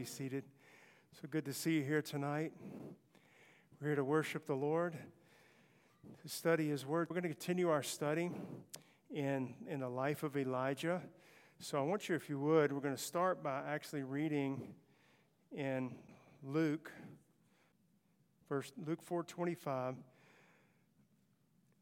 [0.00, 0.44] be seated.
[1.12, 2.52] So good to see you here tonight.
[3.78, 4.96] We're here to worship the Lord,
[6.22, 7.10] to study His Word.
[7.10, 8.30] We're going to continue our study
[9.10, 11.02] in, in the life of Elijah.
[11.58, 14.72] So I want you, if you would, we're going to start by actually reading
[15.52, 15.94] in
[16.42, 16.90] Luke,
[18.48, 19.96] verse Luke 4:25.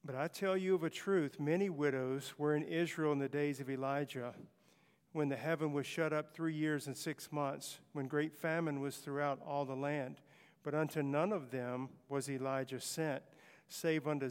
[0.04, 3.60] But I tell you of a truth, many widows were in Israel in the days
[3.60, 4.34] of Elijah
[5.12, 8.96] when the heaven was shut up three years and six months, when great famine was
[8.96, 10.20] throughout all the land.
[10.62, 13.22] But unto none of them was Elijah sent,
[13.68, 14.28] save unto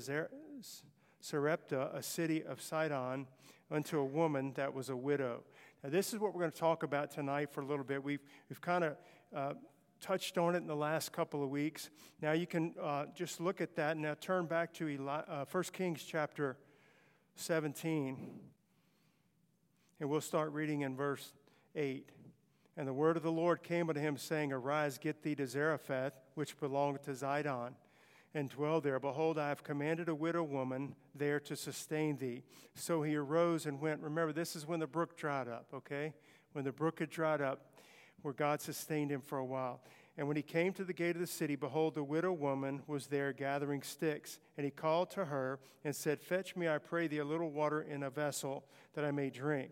[1.20, 3.28] Sarepta, a city of Sidon,
[3.72, 5.44] unto a woman that was a widow.
[5.84, 8.04] Now, this is what we're going to talk about tonight for a little bit.
[8.04, 8.98] We've, we've kind of
[9.36, 9.54] uh,
[10.00, 11.90] touched on it in the last couple of weeks.
[12.22, 13.98] Now, you can uh, just look at that.
[13.98, 16.58] Now, turn back to Eli- uh, 1 Kings chapter
[17.36, 18.40] 17.
[20.00, 21.34] And we'll start reading in verse
[21.76, 22.10] 8.
[22.78, 26.14] And the word of the Lord came unto him, saying, Arise, get thee to Zarephath,
[26.36, 27.72] which belongeth to Zidon,
[28.36, 29.00] and dwell there.
[29.00, 32.44] Behold, I have commanded a widow woman there to sustain thee.
[32.75, 34.02] So he arose and went.
[34.02, 36.14] Remember, this is when the brook dried up, okay?
[36.52, 37.72] When the brook had dried up,
[38.22, 39.81] where God sustained him for a while.
[40.16, 43.08] And when he came to the gate of the city, behold, the widow woman was
[43.08, 44.40] there gathering sticks.
[44.58, 47.81] And he called to her and said, Fetch me, I pray thee, a little water
[47.81, 49.72] in a vessel, that I may drink.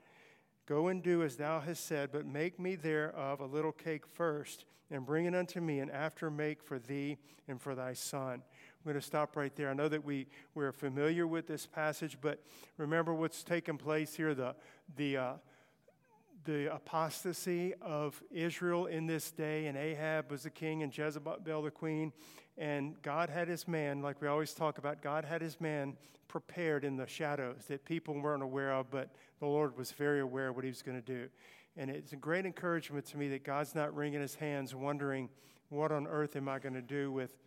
[0.71, 4.63] Go and do as thou hast said, but make me thereof a little cake first,
[4.89, 7.17] and bring it unto me, and after make for thee
[7.49, 8.35] and for thy son.
[8.35, 9.69] I'm going to stop right there.
[9.69, 12.41] I know that we, we're familiar with this passage, but
[12.77, 14.55] remember what's taken place here the,
[14.95, 15.33] the, uh,
[16.43, 21.71] the apostasy of Israel in this day, and Ahab was the king, and Jezebel the
[21.71, 22.13] queen.
[22.57, 25.97] And God had his man, like we always talk about, God had his man
[26.27, 29.09] prepared in the shadows that people weren't aware of, but
[29.39, 31.27] the Lord was very aware of what he was going to do.
[31.77, 35.29] And it's a great encouragement to me that God's not wringing his hands wondering,
[35.69, 37.37] what on earth am I going to do with,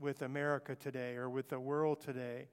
[0.00, 2.48] with America today or with the world today?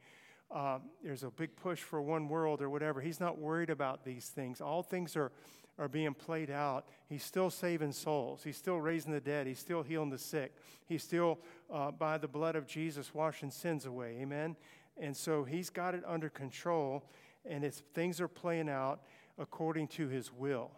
[0.53, 2.99] Um, there's a big push for one world or whatever.
[2.99, 4.59] He's not worried about these things.
[4.59, 5.31] All things are,
[5.81, 6.85] are being played out.
[7.09, 8.43] He's still saving souls.
[8.43, 9.47] He's still raising the dead.
[9.47, 10.55] He's still healing the sick.
[10.85, 11.39] He's still,
[11.73, 14.19] uh, by the blood of Jesus, washing sins away.
[14.21, 14.55] Amen?
[14.99, 17.03] And so he's got it under control
[17.49, 19.01] and it's, things are playing out
[19.39, 20.69] according to his will.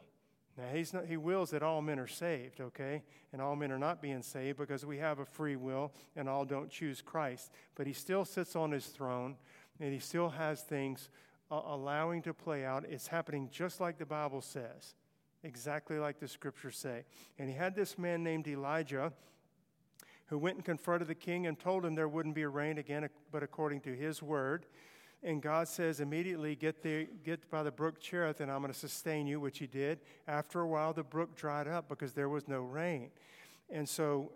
[0.57, 3.03] Now, he's not, he wills that all men are saved, okay?
[3.33, 6.45] And all men are not being saved because we have a free will and all
[6.45, 7.51] don't choose Christ.
[7.75, 9.35] But he still sits on his throne
[9.81, 11.09] and he still has things
[11.53, 12.83] uh, allowing to play out.
[12.89, 14.95] It's happening just like the Bible says,
[15.43, 17.03] exactly like the scriptures say.
[17.37, 19.13] And he had this man named Elijah
[20.27, 23.07] who went and confronted the king and told him there wouldn't be a rain again,
[23.31, 24.65] but according to his word.
[25.21, 28.79] And God says immediately, get, the, get by the brook Cherith, and I'm going to
[28.79, 29.99] sustain you, which he did.
[30.27, 33.11] After a while, the brook dried up because there was no rain.
[33.69, 34.31] And so,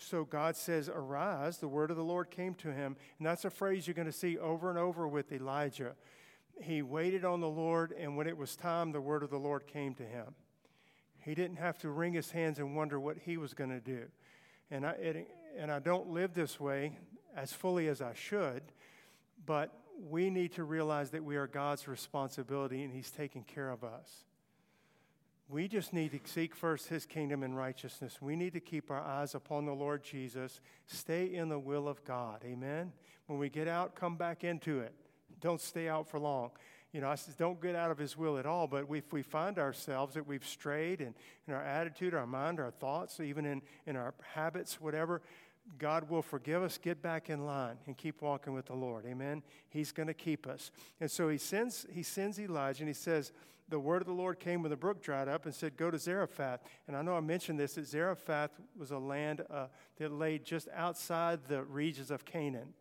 [0.00, 2.96] so God says, Arise, the word of the Lord came to him.
[3.18, 5.94] And that's a phrase you're going to see over and over with Elijah.
[6.60, 9.66] He waited on the Lord, and when it was time, the word of the Lord
[9.66, 10.34] came to him.
[11.20, 14.04] He didn't have to wring his hands and wonder what he was going to do.
[14.70, 15.28] And I, it,
[15.58, 16.96] and I don't live this way
[17.36, 18.62] as fully as I should
[19.46, 19.72] but
[20.08, 24.24] we need to realize that we are God's responsibility and He's taking care of us.
[25.50, 28.20] We just need to seek first His kingdom and righteousness.
[28.20, 30.60] We need to keep our eyes upon the Lord Jesus.
[30.86, 32.42] Stay in the will of God.
[32.44, 32.92] Amen.
[33.26, 34.92] When we get out, come back into it.
[35.40, 36.50] Don't stay out for long.
[36.92, 38.66] You know, I says, don't get out of His will at all.
[38.66, 41.14] But if we find ourselves that we've strayed in,
[41.46, 45.22] in our attitude, our mind, our thoughts, even in, in our habits, whatever,
[45.78, 49.04] God will forgive us, get back in line, and keep walking with the Lord.
[49.06, 49.42] Amen.
[49.68, 50.70] He's going to keep us.
[51.00, 53.32] And so he sends, he sends Elijah, and he says,
[53.68, 55.98] The word of the Lord came when the brook dried up and said, Go to
[55.98, 56.60] Zarephath.
[56.86, 59.66] And I know I mentioned this that Zarephath was a land uh,
[59.98, 62.74] that lay just outside the regions of Canaan.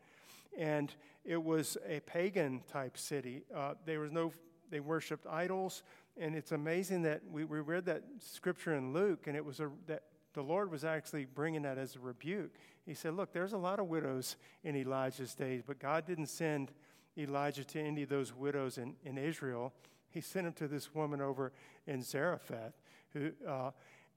[0.57, 0.93] And
[1.25, 3.43] it was a pagan type city.
[3.53, 4.31] Uh, there was no,
[4.71, 5.83] they worshiped idols.
[6.19, 9.69] And it's amazing that we, we read that scripture in Luke, and it was a,
[9.85, 12.51] that the Lord was actually bringing that as a rebuke.
[12.85, 16.71] He said, Look, there's a lot of widows in Elijah's days, but God didn't send
[17.17, 19.73] Elijah to any of those widows in, in Israel.
[20.09, 21.51] He sent him to this woman over
[21.85, 22.73] in Zarephath.
[23.13, 23.71] Who, uh,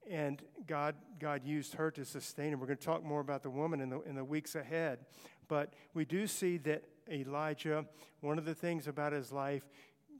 [0.09, 2.59] and God, God used her to sustain him.
[2.59, 4.99] We're going to talk more about the woman in the, in the weeks ahead.
[5.47, 7.85] But we do see that Elijah,
[8.21, 9.63] one of the things about his life,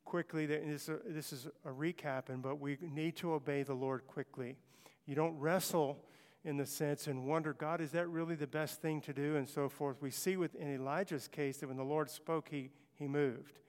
[0.06, 4.57] quickly, this, uh, this is a recapping, but we need to obey the Lord quickly.
[5.06, 6.03] You don't wrestle
[6.44, 9.35] in the sense and wonder, God, is that really the best thing to do?
[9.35, 10.01] And so forth.
[10.01, 13.59] We see with in Elijah's case that when the Lord spoke, he, he moved.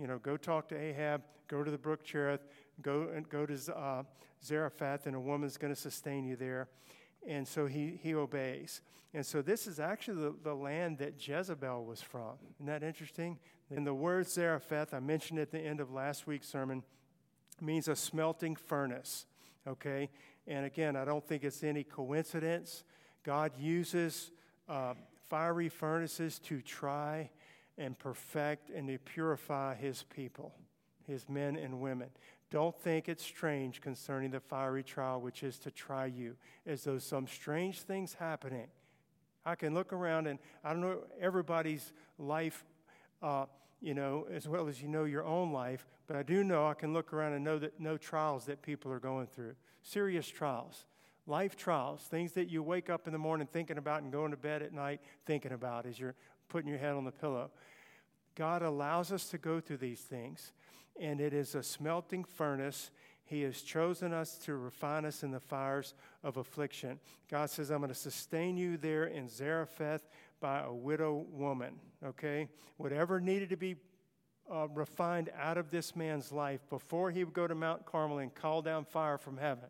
[0.00, 2.40] You know, go talk to Ahab, go to the brook Cherith,
[2.80, 4.02] go, and go to uh,
[4.42, 6.68] Zarephath, and a woman's going to sustain you there.
[7.26, 8.80] And so he, he obeys.
[9.12, 12.36] And so this is actually the, the land that Jezebel was from.
[12.56, 13.38] Isn't that interesting?
[13.70, 16.82] In the word Zarephath, I mentioned at the end of last week's sermon,
[17.60, 19.26] means a smelting furnace.
[19.68, 20.08] Okay?
[20.46, 22.84] And again, I don't think it's any coincidence.
[23.22, 24.30] God uses
[24.66, 24.94] uh,
[25.28, 27.30] fiery furnaces to try
[27.80, 30.52] and perfect and to purify his people,
[31.06, 32.10] his men and women.
[32.50, 36.36] Don't think it's strange concerning the fiery trial, which is to try you,
[36.66, 38.66] as though some strange thing's happening.
[39.46, 42.64] I can look around and I don't know everybody's life,
[43.22, 43.46] uh,
[43.80, 46.74] you know, as well as you know your own life, but I do know I
[46.74, 50.84] can look around and know that no trials that people are going through, serious trials,
[51.26, 54.36] life trials, things that you wake up in the morning thinking about and going to
[54.36, 56.16] bed at night thinking about as you're
[56.50, 57.50] putting your head on the pillow.
[58.34, 60.52] God allows us to go through these things
[61.00, 62.90] and it is a smelting furnace.
[63.24, 66.98] He has chosen us to refine us in the fires of affliction.
[67.30, 70.08] God says, I'm going to sustain you there in Zarephath
[70.40, 71.74] by a widow woman,
[72.04, 72.48] okay?
[72.76, 73.76] Whatever needed to be
[74.52, 78.34] uh, refined out of this man's life before he would go to Mount Carmel and
[78.34, 79.68] call down fire from heaven,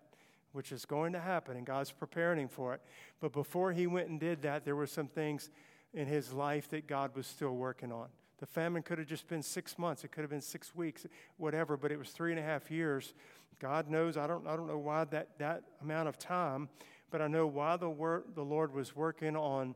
[0.52, 2.80] which is going to happen, and God's preparing him for it.
[3.20, 5.50] But before he went and did that, there were some things
[5.92, 8.08] in his life that God was still working on.
[8.38, 10.02] The famine could have just been six months.
[10.02, 11.06] It could have been six weeks,
[11.36, 13.12] whatever, but it was three and a half years.
[13.58, 14.16] God knows.
[14.16, 16.68] I don't, I don't know why that, that amount of time,
[17.10, 19.74] but I know why the, wor- the Lord was working on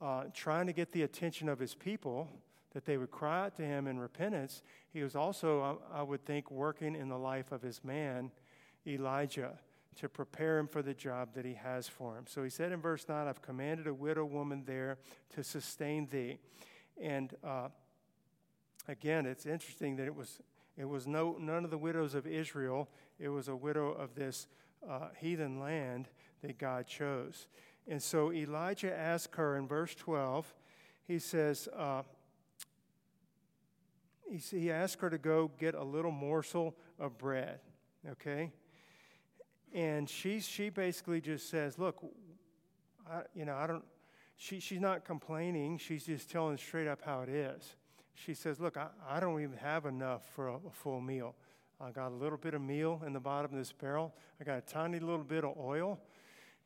[0.00, 2.28] uh, trying to get the attention of his people,
[2.74, 4.62] that they would cry out to him in repentance.
[4.92, 8.30] He was also, I, I would think, working in the life of his man,
[8.86, 9.58] Elijah,
[9.96, 12.24] to prepare him for the job that he has for him.
[12.28, 14.98] So he said in verse 9, I've commanded a widow woman there
[15.34, 16.38] to sustain thee.
[17.00, 17.68] And uh,
[18.88, 20.40] again, it's interesting that it was,
[20.76, 22.88] it was no, none of the widows of Israel,
[23.18, 24.46] it was a widow of this
[24.88, 26.08] uh, heathen land
[26.42, 27.46] that God chose.
[27.88, 30.52] And so Elijah asked her in verse 12,
[31.06, 32.02] he says, uh,
[34.30, 37.60] he, he asked her to go get a little morsel of bread,
[38.10, 38.52] okay?
[39.74, 42.04] And she, she basically just says, Look,
[43.10, 43.84] I, you know, I don't,
[44.36, 45.78] she, she's not complaining.
[45.78, 47.76] She's just telling straight up how it is
[48.16, 51.34] she says, Look, I, I don't even have enough for a, a full meal.
[51.80, 54.14] I got a little bit of meal in the bottom of this barrel.
[54.40, 56.00] I got a tiny little bit of oil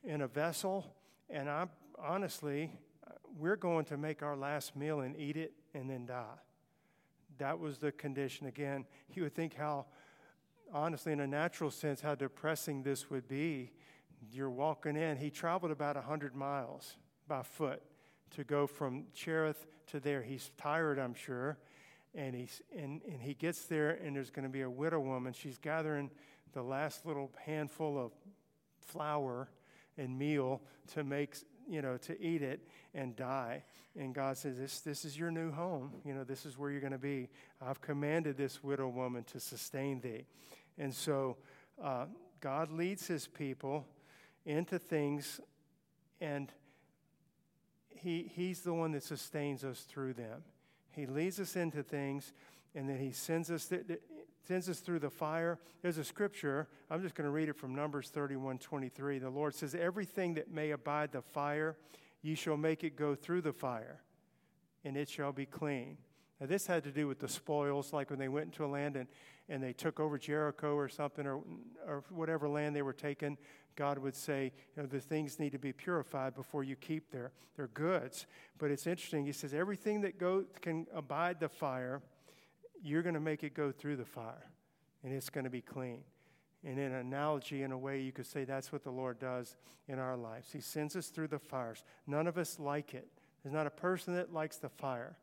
[0.05, 0.95] in a vessel.
[1.29, 1.67] And I
[1.99, 2.73] honestly,
[3.37, 6.39] we're going to make our last meal and eat it and then die.
[7.39, 8.47] That was the condition.
[8.47, 9.87] Again, you would think how,
[10.73, 13.73] honestly, in a natural sense, how depressing this would be.
[14.33, 15.17] You're walking in.
[15.17, 16.97] He traveled about 100 miles
[17.27, 17.83] by foot
[18.37, 20.23] to go from Cherith to there.
[20.23, 21.59] He's tired, I'm sure.
[22.15, 25.33] And, he's, and, and he gets there, and there's going to be a widow woman.
[25.33, 26.11] She's gathering
[26.53, 28.13] the last little handful of
[28.81, 29.49] flour
[29.97, 30.61] and meal
[30.95, 31.37] to make,
[31.69, 33.63] you know, to eat it and die.
[33.99, 35.93] And God says, this, this is your new home.
[36.05, 37.29] You know, this is where you're going to be.
[37.61, 40.27] I've commanded this widow woman to sustain thee.
[40.81, 41.37] And so
[41.81, 42.07] uh,
[42.41, 43.87] God leads his people
[44.45, 45.41] into things
[46.21, 46.53] and
[48.01, 50.43] he, He's the one that sustains us through them.
[50.93, 52.33] He leads us into things,
[52.75, 54.01] and then He sends us, th- th-
[54.47, 55.59] sends us through the fire.
[55.83, 59.19] There's a scripture, I'm just going to read it from Numbers 31 23.
[59.19, 61.77] The Lord says, Everything that may abide the fire,
[62.23, 64.01] ye shall make it go through the fire,
[64.85, 65.99] and it shall be clean.
[66.41, 68.97] Now, this had to do with the spoils, like when they went into a land
[68.97, 69.09] and,
[69.51, 71.41] and they took over Jericho or something, or,
[71.87, 73.37] or whatever land they were taking.
[73.77, 77.33] God would say, you know, the things need to be purified before you keep their,
[77.57, 78.27] their goods.
[78.59, 79.27] But it's interesting.
[79.27, 82.01] He says, everything that go, can abide the fire,
[82.83, 84.51] you're going to make it go through the fire,
[85.03, 86.03] and it's going to be clean.
[86.65, 89.57] And in an analogy, in a way, you could say that's what the Lord does
[89.89, 90.53] in our lives.
[90.53, 91.83] He sends us through the fires.
[92.07, 93.09] None of us like it.
[93.43, 95.17] There's not a person that likes the fire.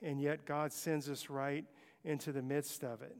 [0.00, 1.64] And yet, God sends us right
[2.04, 3.16] into the midst of it.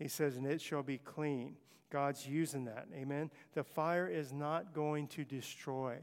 [0.00, 1.56] He says, and it shall be clean.
[1.90, 2.86] God's using that.
[2.94, 3.30] Amen.
[3.52, 5.98] The fire is not going to destroy.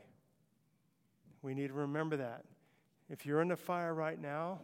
[1.42, 2.46] We need to remember that.
[3.10, 4.60] If you're in the fire right now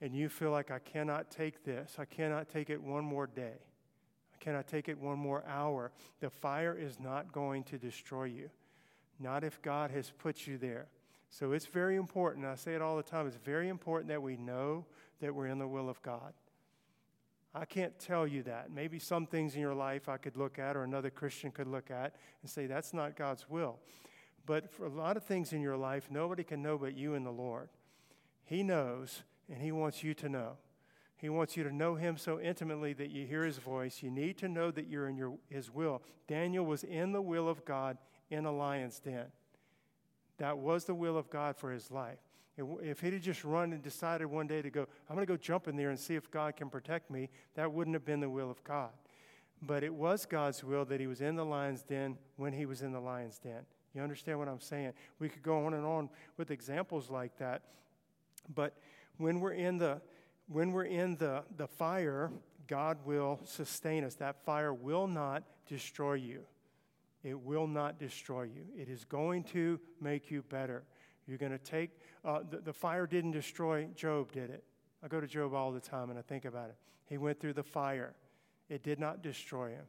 [0.00, 3.58] and you feel like I cannot take this, I cannot take it one more day.
[4.34, 5.92] I cannot take it one more hour?
[6.20, 8.48] The fire is not going to destroy you,
[9.20, 10.86] not if God has put you there.
[11.28, 12.46] So it's very important.
[12.46, 13.26] I say it all the time.
[13.26, 14.86] It's very important that we know
[15.20, 16.32] that we're in the will of God.
[17.54, 18.70] I can't tell you that.
[18.70, 21.90] Maybe some things in your life I could look at or another Christian could look
[21.90, 23.78] at and say, that's not God's will.
[24.46, 27.26] But for a lot of things in your life, nobody can know but you and
[27.26, 27.68] the Lord.
[28.44, 30.56] He knows, and He wants you to know.
[31.16, 34.02] He wants you to know Him so intimately that you hear His voice.
[34.02, 36.02] You need to know that you're in your, His will.
[36.26, 37.98] Daniel was in the will of God
[38.30, 39.26] in a lion's den.
[40.38, 42.18] That was the will of God for his life.
[42.56, 45.68] If he'd just run and decided one day to go, I'm going to go jump
[45.68, 48.50] in there and see if God can protect me, that wouldn't have been the will
[48.50, 48.90] of God.
[49.62, 52.82] But it was God's will that he was in the lion's den when he was
[52.82, 53.64] in the lion's den.
[53.94, 54.92] You understand what I'm saying?
[55.18, 57.62] We could go on and on with examples like that.
[58.54, 58.76] But
[59.18, 60.00] when we're in the
[60.48, 62.30] when we're in the, the fire,
[62.66, 64.14] God will sustain us.
[64.16, 66.42] That fire will not destroy you.
[67.22, 68.64] It will not destroy you.
[68.76, 70.82] It is going to make you better.
[71.26, 71.90] You're going to take,
[72.24, 74.64] uh, the, the fire didn't destroy Job, did it?
[75.02, 76.76] I go to Job all the time and I think about it.
[77.06, 78.14] He went through the fire,
[78.68, 79.84] it did not destroy him.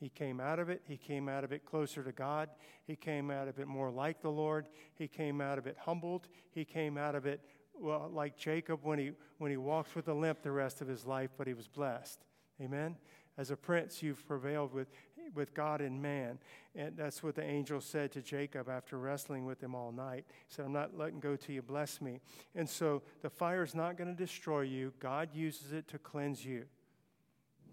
[0.00, 0.82] He came out of it.
[0.86, 2.50] He came out of it closer to God.
[2.86, 4.68] He came out of it more like the Lord.
[4.94, 6.28] He came out of it humbled.
[6.52, 7.40] He came out of it
[7.80, 11.04] well, like Jacob when he, when he walks with a limp the rest of his
[11.06, 12.24] life, but he was blessed.
[12.60, 12.96] Amen?
[13.36, 14.88] As a prince, you've prevailed with,
[15.34, 16.38] with God and man.
[16.74, 20.24] And that's what the angel said to Jacob after wrestling with him all night.
[20.28, 22.20] He said, I'm not letting go till you bless me.
[22.54, 26.44] And so the fire is not going to destroy you, God uses it to cleanse
[26.44, 26.64] you.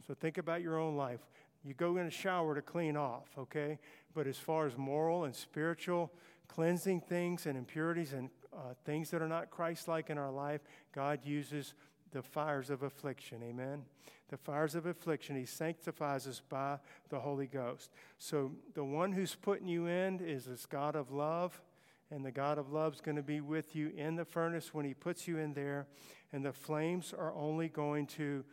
[0.07, 1.21] So think about your own life.
[1.63, 3.79] You go in a shower to clean off, okay?
[4.13, 6.11] But as far as moral and spiritual
[6.47, 10.61] cleansing things and impurities and uh, things that are not Christ like in our life,
[10.93, 11.73] God uses
[12.11, 13.41] the fires of affliction.
[13.43, 13.83] Amen
[14.29, 15.35] the fires of affliction.
[15.35, 17.91] He sanctifies us by the Holy Ghost.
[18.17, 21.61] So the one who's putting you in is this God of love,
[22.09, 24.85] and the God of love is going to be with you in the furnace when
[24.85, 25.87] He puts you in there,
[26.33, 28.43] and the flames are only going to,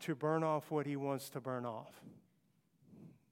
[0.00, 2.00] to burn off what He wants to burn off.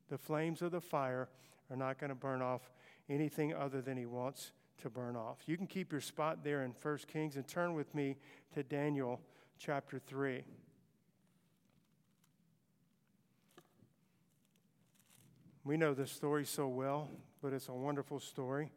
[0.09, 1.29] The flames of the fire
[1.71, 2.71] are not going to burn off
[3.11, 4.53] anything other than He wants
[4.83, 5.39] to burn off.
[5.47, 8.17] You can keep your spot there in 1 Kings and turn with me
[8.55, 9.21] to Daniel
[9.59, 10.45] chapter 3.
[15.65, 17.09] We know this story so well,
[17.41, 18.71] but it's a wonderful story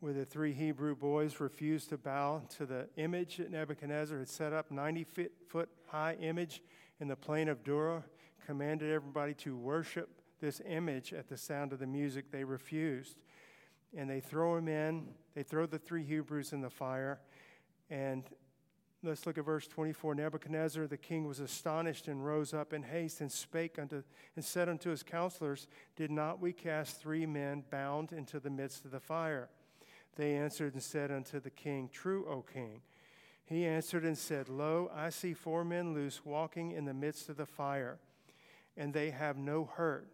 [0.00, 4.52] where the three Hebrew boys refused to bow to the image that Nebuchadnezzar had set
[4.52, 5.04] up, 90
[5.48, 6.62] foot high image
[7.00, 8.04] in the plain of Dura,
[8.46, 10.08] commanded everybody to worship
[10.40, 12.30] this image at the sound of the music.
[12.30, 13.16] They refused.
[13.96, 17.20] And they throw him in, they throw the three Hebrews in the fire,
[17.90, 18.22] and
[19.04, 20.16] Let's look at verse 24.
[20.16, 24.02] Nebuchadnezzar the king was astonished and rose up in haste and spake unto
[24.34, 28.84] and said unto his counselors, Did not we cast three men bound into the midst
[28.84, 29.50] of the fire?
[30.16, 32.80] They answered and said unto the king, True, O king.
[33.44, 37.36] He answered and said, Lo, I see four men loose walking in the midst of
[37.36, 37.98] the fire,
[38.76, 40.08] and they have no hurt.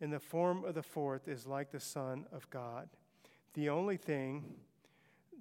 [0.00, 2.90] And the form of the fourth is like the Son of God.
[3.54, 4.56] The only thing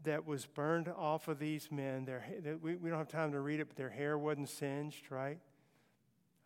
[0.04, 2.06] that was burned off of these men.
[2.06, 2.24] Their,
[2.62, 5.40] we, we don't have time to read it, but their hair wasn't singed, right?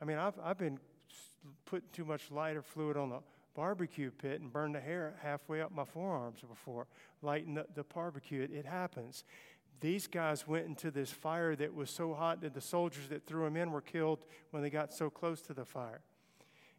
[0.01, 0.79] I mean, I've, I've been
[1.65, 3.19] putting too much lighter fluid on the
[3.55, 6.85] barbecue pit and burned the hair halfway up my forearms before
[7.21, 8.43] lighting the, the barbecue.
[8.43, 9.23] It, it happens.
[9.79, 13.45] These guys went into this fire that was so hot that the soldiers that threw
[13.45, 16.01] them in were killed when they got so close to the fire.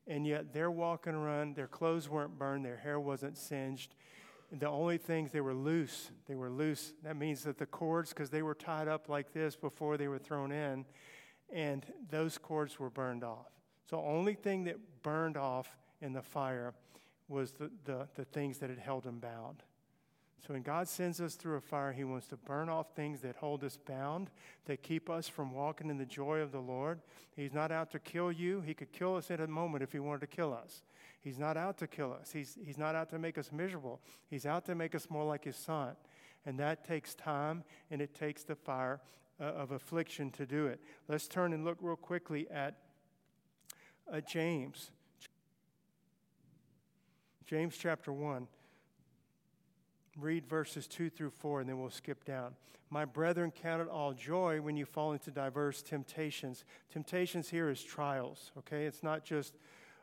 [0.07, 3.95] And yet they're walking around, their clothes weren't burned, their hair wasn't singed
[4.51, 6.95] the only things they were loose, they were loose.
[7.03, 10.19] That means that the cords, because they were tied up like this before they were
[10.19, 10.87] thrown in,
[11.53, 13.51] and those cords were burned off.
[13.89, 16.75] So, only thing that burned off in the fire
[17.29, 19.63] was the, the, the things that had held them bound.
[20.47, 23.37] So, when God sends us through a fire, He wants to burn off things that
[23.37, 24.31] hold us bound,
[24.65, 27.01] that keep us from walking in the joy of the Lord.
[27.37, 28.63] He's not out to kill you.
[28.63, 30.83] He could kill us at a moment if He wanted to kill us.
[31.21, 34.01] He's not out to kill us, he's, he's not out to make us miserable.
[34.29, 35.97] He's out to make us more like His Son.
[36.47, 39.01] And that takes time and it takes the fire
[39.41, 40.81] uh, of affliction to do it.
[41.09, 42.77] Let's turn and look real quickly at
[44.13, 44.91] uh, James.
[47.47, 48.47] James chapter 1.
[50.19, 52.55] Read verses 2 through 4, and then we'll skip down.
[52.91, 56.65] My brethren, count it all joy when you fall into diverse temptations.
[56.91, 58.87] Temptations here is trials, okay?
[58.87, 59.55] It's not just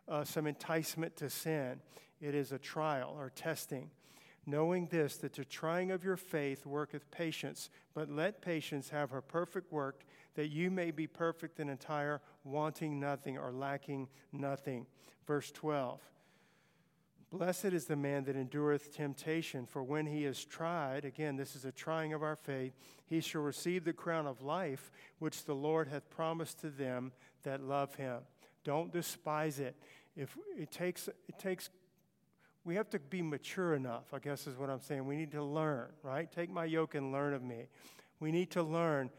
[0.07, 1.81] uh, some enticement to sin,
[2.21, 3.89] it is a trial or testing.
[4.47, 9.21] knowing this, that the trying of your faith worketh patience, but let patience have her
[9.21, 10.03] perfect work,
[10.35, 14.85] that you may be perfect and entire, wanting nothing or lacking nothing.
[15.25, 15.99] Verse 12.
[17.31, 21.65] Blessed is the man that endureth temptation, for when he is tried, again, this is
[21.65, 22.73] a trying of our faith,
[23.07, 27.11] he shall receive the crown of life which the Lord hath promised to them
[27.43, 28.19] that love him.
[28.65, 29.77] Don't despise it.
[30.17, 31.69] If it takes, it takes,
[32.65, 35.05] we have to be mature enough, I guess is what I'm saying.
[35.05, 36.29] We need to learn, right?
[36.29, 37.67] Take my yoke and learn of me.
[38.19, 39.11] We need to learn,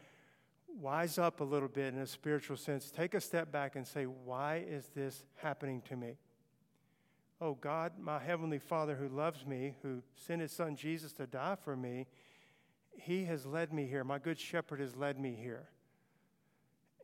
[0.79, 2.91] wise up a little bit in a spiritual sense.
[2.91, 6.17] Take a step back and say, why is this happening to me?
[7.39, 11.55] Oh, God, my Heavenly Father who loves me, who sent His Son Jesus to die
[11.63, 12.07] for me,
[12.97, 14.03] He has led me here.
[14.03, 15.69] My Good Shepherd has led me here.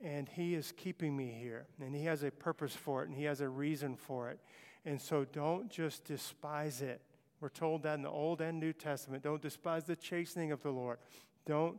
[0.04, 1.66] And He is keeping me here.
[1.82, 4.40] And He has a purpose for it, and He has a reason for it.
[4.86, 7.02] And so don't just despise it.
[7.40, 9.24] We're told that in the Old and New Testament.
[9.24, 10.98] Don't despise the chastening of the Lord.
[11.46, 11.78] Don't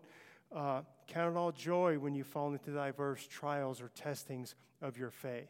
[0.55, 5.11] uh, count it all joy when you fall into diverse trials or testings of your
[5.11, 5.49] faith.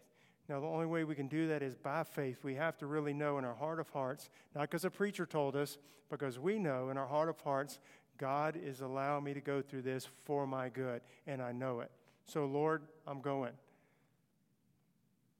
[0.48, 2.38] Now, the only way we can do that is by faith.
[2.42, 5.56] We have to really know in our heart of hearts, not because a preacher told
[5.56, 5.78] us,
[6.10, 7.80] because we know in our heart of hearts,
[8.18, 11.90] God is allowing me to go through this for my good, and I know it.
[12.26, 13.52] So, Lord, I'm going.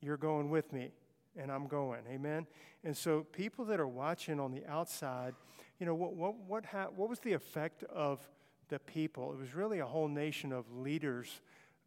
[0.01, 0.91] You're going with me,
[1.37, 2.01] and I'm going.
[2.11, 2.47] Amen?
[2.85, 5.35] And so, people that are watching on the outside,
[5.79, 8.21] you know, what, what, what, ha- what was the effect of
[8.69, 9.33] the people?
[9.33, 11.41] It was really a whole nation of leaders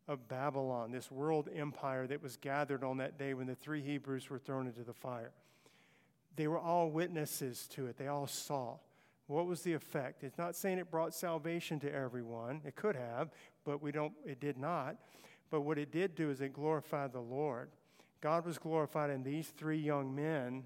[0.07, 4.29] of Babylon, this world empire that was gathered on that day when the three Hebrews
[4.29, 5.31] were thrown into the fire.
[6.35, 8.77] They were all witnesses to it, they all saw.
[9.27, 10.23] What was the effect?
[10.23, 12.61] It's not saying it brought salvation to everyone.
[12.65, 13.29] It could have,
[13.65, 14.95] but we don't it did not.
[15.49, 17.69] But what it did do is it glorified the Lord.
[18.21, 20.63] God was glorified in these three young men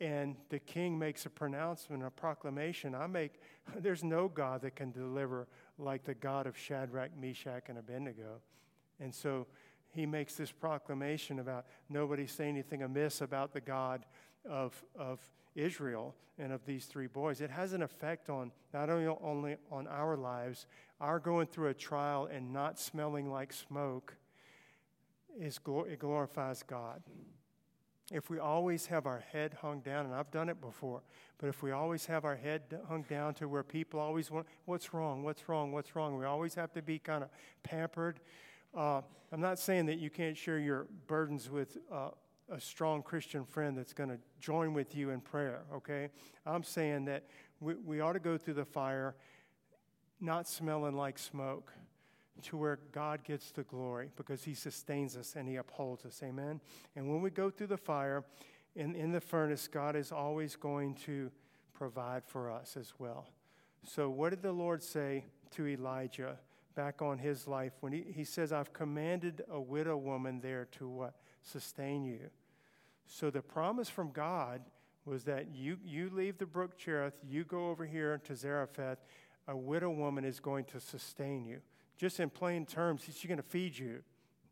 [0.00, 2.94] and the king makes a pronouncement, a proclamation.
[2.94, 3.40] I make,
[3.76, 5.46] there's no God that can deliver
[5.78, 8.40] like the God of Shadrach, Meshach, and Abednego.
[9.00, 9.46] And so
[9.90, 14.04] he makes this proclamation about nobody saying anything amiss about the God
[14.48, 15.20] of, of
[15.54, 17.40] Israel and of these three boys.
[17.40, 20.66] It has an effect on not only, only on our lives,
[21.00, 24.16] our going through a trial and not smelling like smoke
[25.38, 27.02] is it glorifies God.
[28.12, 31.00] If we always have our head hung down, and I've done it before,
[31.38, 34.92] but if we always have our head hung down to where people always want, what's
[34.92, 37.30] wrong, what's wrong, what's wrong, we always have to be kind of
[37.62, 38.20] pampered
[38.76, 39.00] uh,
[39.32, 42.10] I'm not saying that you can't share your burdens with uh,
[42.50, 46.08] a strong Christian friend that's going to join with you in prayer, okay?
[46.44, 47.24] I'm saying that
[47.60, 49.14] we, we ought to go through the fire
[50.20, 51.72] not smelling like smoke
[52.42, 56.60] to where God gets the glory because He sustains us and He upholds us, amen?
[56.96, 58.24] And when we go through the fire,
[58.76, 61.30] in, in the furnace, God is always going to
[61.72, 63.28] provide for us as well.
[63.84, 66.38] So, what did the Lord say to Elijah?
[66.74, 70.88] Back on his life when he, he says, I've commanded a widow woman there to
[70.88, 71.14] what?
[71.42, 72.30] Sustain you.
[73.06, 74.62] So the promise from God
[75.04, 78.98] was that you, you leave the brook Cherith, you go over here to Zarephath,
[79.46, 81.60] a widow woman is going to sustain you.
[81.96, 84.02] Just in plain terms, she's going to feed you.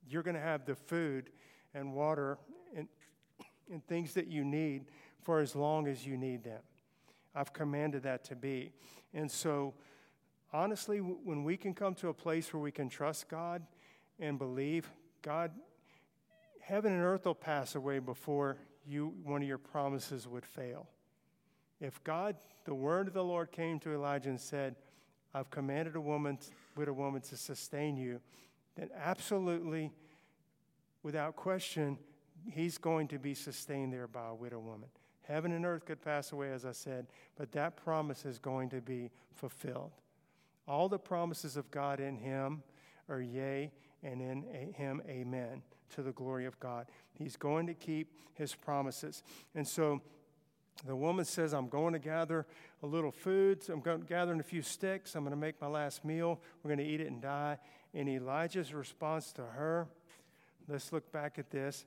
[0.08, 1.30] You're going to have the food
[1.74, 2.38] and water
[2.76, 2.86] and,
[3.70, 4.84] and things that you need
[5.22, 6.60] for as long as you need them.
[7.34, 8.72] I've commanded that to be.
[9.14, 9.74] And so,
[10.52, 13.62] honestly, when we can come to a place where we can trust God
[14.18, 14.90] and believe,
[15.22, 15.52] God,
[16.60, 20.88] heaven and earth will pass away before you, one of your promises would fail.
[21.80, 24.76] If God, the word of the Lord came to Elijah and said,
[25.34, 26.38] I've commanded a woman,
[26.76, 28.20] with a woman to sustain you,
[28.76, 29.90] then absolutely,
[31.02, 31.98] without question,
[32.50, 34.88] he's going to be sustained there by a widow woman.
[35.22, 38.80] Heaven and earth could pass away, as I said, but that promise is going to
[38.80, 39.92] be fulfilled.
[40.66, 42.62] All the promises of God in him
[43.08, 43.72] are yea,
[44.02, 45.62] and in him, amen,
[45.94, 46.86] to the glory of God.
[47.12, 49.22] He's going to keep his promises.
[49.54, 50.00] And so
[50.86, 52.46] the woman says, I'm going to gather
[52.82, 53.62] a little food.
[53.62, 55.14] So I'm going to gather a few sticks.
[55.14, 56.40] I'm going to make my last meal.
[56.62, 57.58] We're going to eat it and die.
[57.94, 59.86] And Elijah's response to her,
[60.68, 61.84] let's look back at this.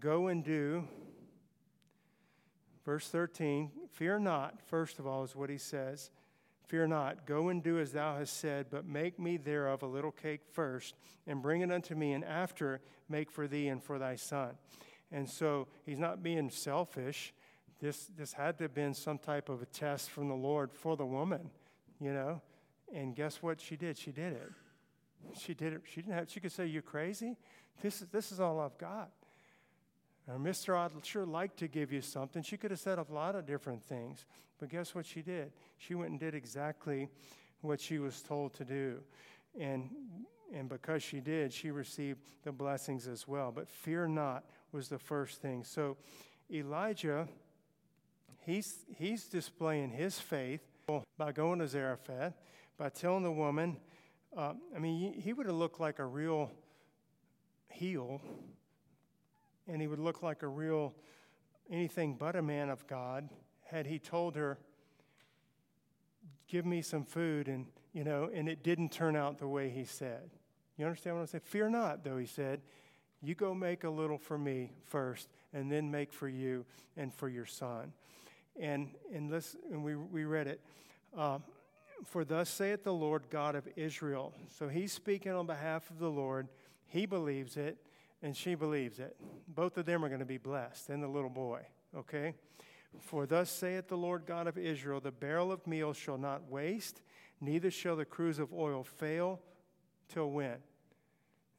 [0.00, 0.84] Go and do.
[2.84, 6.10] Verse 13, fear not, first of all, is what he says.
[6.68, 10.12] Fear not, go and do as thou hast said, but make me thereof a little
[10.12, 10.94] cake first,
[11.26, 14.50] and bring it unto me, and after make for thee and for thy son.
[15.10, 17.32] And so he's not being selfish.
[17.80, 20.94] This, this had to have been some type of a test from the Lord for
[20.94, 21.50] the woman,
[22.00, 22.42] you know?
[22.94, 23.96] And guess what she did?
[23.96, 24.52] She did it.
[25.38, 25.82] She did it.
[25.84, 27.36] She didn't have, she could say, You're crazy?
[27.82, 29.10] This is, this is all I've got.
[30.36, 30.76] Mr.
[30.76, 32.42] I'd sure like to give you something.
[32.42, 34.26] She could have said a lot of different things,
[34.58, 35.52] but guess what she did?
[35.78, 37.08] She went and did exactly
[37.62, 39.00] what she was told to do.
[39.58, 39.88] And,
[40.54, 43.50] and because she did, she received the blessings as well.
[43.52, 45.64] But fear not was the first thing.
[45.64, 45.96] So
[46.52, 47.26] Elijah,
[48.44, 50.60] he's, he's displaying his faith
[51.16, 52.34] by going to Zarephath,
[52.76, 53.78] by telling the woman,
[54.36, 56.50] uh, I mean, he would have looked like a real
[57.68, 58.20] heel
[59.68, 60.94] and he would look like a real
[61.70, 63.28] anything but a man of God
[63.66, 64.58] had he told her,
[66.46, 69.84] Give me some food, and you know, and it didn't turn out the way he
[69.84, 70.30] said.
[70.78, 71.42] You understand what I'm saying?
[71.44, 72.62] Fear not, though, he said.
[73.20, 76.64] You go make a little for me first, and then make for you
[76.96, 77.92] and for your son.
[78.58, 80.60] And and let's and we we read it.
[81.16, 81.38] Uh,
[82.06, 84.32] for thus saith the Lord God of Israel.
[84.56, 86.48] So he's speaking on behalf of the Lord.
[86.86, 87.76] He believes it
[88.22, 89.16] and she believes it.
[89.48, 91.62] Both of them are going to be blessed, and the little boy,
[91.96, 92.34] okay?
[93.00, 97.02] For thus saith the Lord God of Israel the barrel of meal shall not waste,
[97.40, 99.40] neither shall the cruse of oil fail
[100.08, 100.56] till when?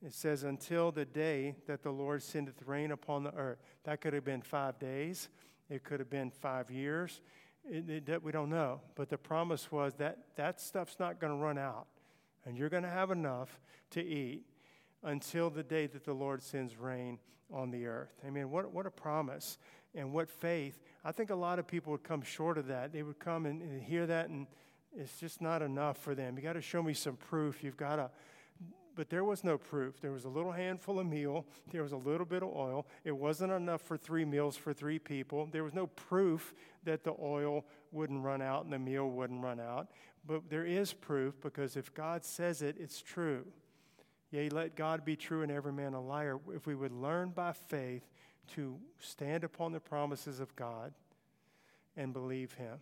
[0.06, 3.60] It says, until the day that the Lord sendeth rain upon the earth.
[3.84, 5.28] That could have been five days,
[5.70, 7.22] it could have been five years.
[7.70, 8.80] It, it, we don't know.
[8.96, 11.88] But the promise was that that stuff's not going to run out,
[12.46, 13.60] and you're going to have enough
[13.92, 14.46] to eat
[15.04, 17.20] until the day that the Lord sends rain
[17.52, 18.14] on the earth.
[18.26, 19.58] I mean, what, what a promise
[19.96, 20.80] and what faith.
[21.04, 22.94] I think a lot of people would come short of that.
[22.94, 24.48] They would come and, and hear that, and
[24.96, 26.36] it's just not enough for them.
[26.38, 27.64] You got to show me some proof.
[27.64, 28.10] You've got to.
[28.96, 30.02] But there was no proof.
[30.02, 31.46] There was a little handful of meal.
[31.72, 32.86] There was a little bit of oil.
[33.06, 35.48] It wasn't enough for three meals for three people.
[35.50, 39.60] There was no proof that the oil wouldn't run out and the meal wouldn't run
[39.60, 39.88] out.
[40.28, 43.46] But there is proof because if God says it, it's true.
[44.32, 46.40] Yea, let God be true and every man a liar.
[46.54, 48.04] If we would learn by faith
[48.56, 50.94] to stand upon the promises of God
[51.98, 52.78] and believe Him.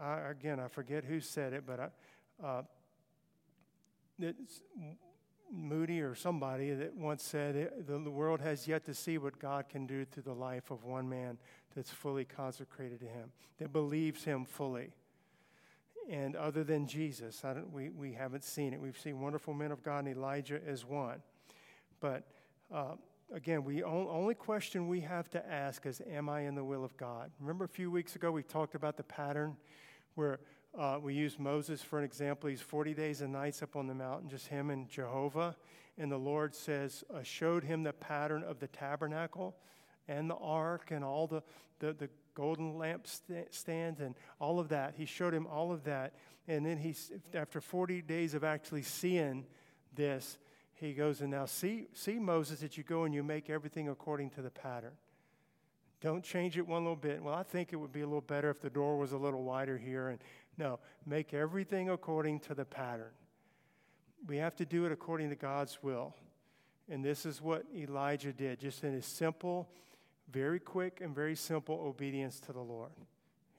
[0.00, 1.92] I, again, I forget who said it, but
[2.42, 2.62] I, uh,
[5.50, 9.86] Moody or somebody that once said, the world has yet to see what God can
[9.86, 11.38] do through the life of one man
[11.74, 14.92] that's fully consecrated to Him, that believes Him fully.
[16.08, 18.80] And other than Jesus, we, we haven't seen it.
[18.80, 21.20] We've seen wonderful men of God, and Elijah is one.
[22.00, 22.24] But
[22.72, 22.94] uh,
[23.32, 26.96] again, the only question we have to ask is, Am I in the will of
[26.96, 27.30] God?
[27.40, 29.56] Remember a few weeks ago we talked about the pattern
[30.14, 30.40] where
[30.78, 32.48] uh, we used Moses for an example.
[32.48, 35.56] He's 40 days and nights up on the mountain, just him and Jehovah.
[35.98, 39.56] And the Lord says, uh, showed him the pattern of the tabernacle
[40.06, 41.42] and the ark and all the,
[41.80, 44.94] the, the golden lampstands and all of that.
[44.96, 46.14] He showed him all of that.
[46.46, 46.94] And then he,
[47.34, 49.44] after 40 days of actually seeing
[49.94, 50.38] this,
[50.74, 54.30] he goes and now see, see Moses that you go and you make everything according
[54.30, 54.92] to the pattern.
[56.00, 57.20] Don't change it one little bit.
[57.20, 59.42] Well, I think it would be a little better if the door was a little
[59.42, 60.08] wider here.
[60.08, 60.20] And
[60.56, 63.10] no, make everything according to the pattern.
[64.28, 66.14] We have to do it according to God's will.
[66.88, 69.68] And this is what Elijah did, just in his simple
[70.30, 72.90] very quick and very simple obedience to the Lord.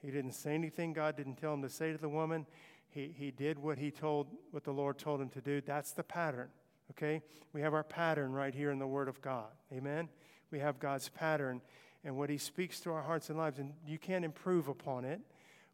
[0.01, 2.45] He didn't say anything God didn't tell him to say to the woman.
[2.89, 5.61] He, he did what he told, what the Lord told him to do.
[5.61, 6.49] That's the pattern.
[6.91, 7.21] Okay?
[7.53, 9.49] We have our pattern right here in the Word of God.
[9.73, 10.09] Amen?
[10.51, 11.61] We have God's pattern
[12.03, 15.19] and what He speaks to our hearts and lives, and you can't improve upon it.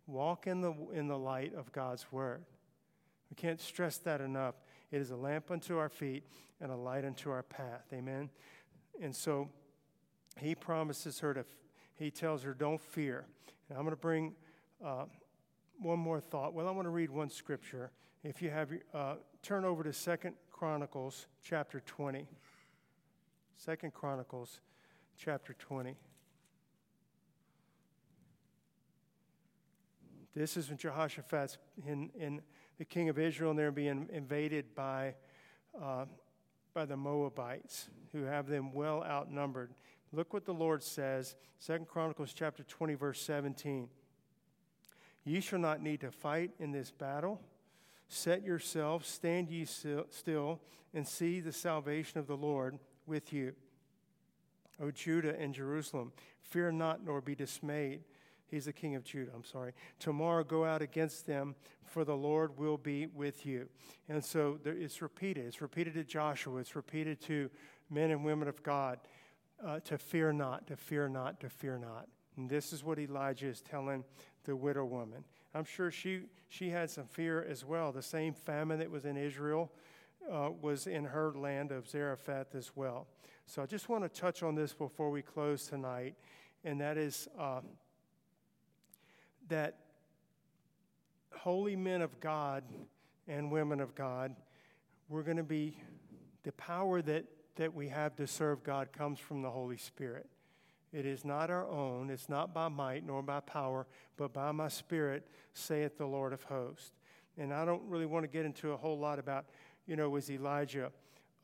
[0.07, 2.43] Walk in the, in the light of God's Word.
[3.29, 4.55] We can't stress that enough.
[4.91, 6.23] It is a lamp unto our feet
[6.61, 7.85] and a light unto our path.
[7.93, 8.29] Amen?
[9.01, 9.49] And so,
[10.39, 11.45] he promises her to,
[11.95, 13.25] he tells her, don't fear.
[13.69, 14.33] And I'm going to bring
[14.83, 15.05] uh,
[15.79, 16.53] one more thought.
[16.53, 17.91] Well, I want to read one scripture.
[18.23, 22.27] If you have, uh, turn over to Second Chronicles chapter 20.
[23.57, 24.61] Second Chronicles
[25.17, 25.95] chapter 20.
[30.35, 32.41] This is when Jehoshaphat's in, in
[32.77, 35.15] the king of Israel, and they're being invaded by,
[35.81, 36.05] uh,
[36.75, 39.73] by the Moabites, who have them well outnumbered.
[40.11, 43.89] Look what the Lord says, Second Chronicles chapter 20, verse 17.
[45.23, 47.41] Ye shall not need to fight in this battle.
[48.07, 50.61] Set yourselves, stand ye still,
[50.93, 53.53] and see the salvation of the Lord with you.
[54.79, 56.11] O Judah and Jerusalem,
[56.41, 58.03] fear not nor be dismayed.
[58.47, 59.73] He's the king of Judah, I'm sorry.
[59.99, 63.67] Tomorrow go out against them, for the Lord will be with you.
[64.07, 65.45] And so there, it's repeated.
[65.45, 67.49] It's repeated to Joshua, it's repeated to
[67.89, 68.99] men and women of God
[69.65, 72.07] uh, to fear not, to fear not, to fear not.
[72.37, 74.03] And this is what Elijah is telling
[74.43, 75.23] the widow woman.
[75.53, 77.91] I'm sure she, she had some fear as well.
[77.91, 79.71] The same famine that was in Israel
[80.31, 83.07] uh, was in her land of Zarephath as well.
[83.45, 86.15] So I just want to touch on this before we close tonight,
[86.63, 87.61] and that is uh,
[89.49, 89.77] that
[91.35, 92.63] holy men of God
[93.27, 94.35] and women of God,
[95.09, 95.77] we're going to be,
[96.43, 100.27] the power that, that we have to serve God comes from the Holy Spirit.
[100.93, 103.85] It is not our own, it's not by might nor by power,
[104.17, 106.91] but by my Spirit, saith the Lord of hosts.
[107.37, 109.45] And I don't really want to get into a whole lot about,
[109.87, 110.91] you know, was Elijah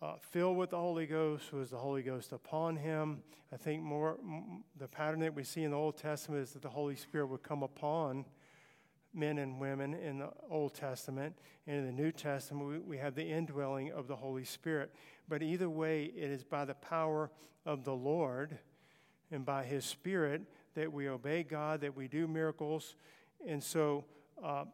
[0.01, 1.53] uh, filled with the Holy Ghost?
[1.53, 3.21] Was the Holy Ghost upon him?
[3.53, 6.63] I think more m- the pattern that we see in the Old Testament is that
[6.63, 8.25] the Holy Spirit would come upon
[9.13, 11.37] men and women in the Old Testament.
[11.67, 14.91] And in the New Testament, we, we have the indwelling of the Holy Spirit.
[15.29, 17.29] But either way, it is by the power
[17.65, 18.57] of the Lord
[19.31, 20.41] and by His Spirit
[20.73, 22.95] that we obey God, that we do miracles.
[23.47, 24.05] And so
[24.43, 24.65] uh,